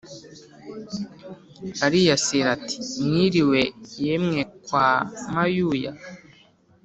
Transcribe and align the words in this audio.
aliyasira 1.85 2.47
ati 2.57 2.77
mwiliwe 3.05 3.61
yemwe 4.03 4.39
kwa 4.65 4.87
mayuya? 5.33 5.91